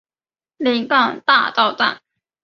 [0.57, 2.01] 临港大道站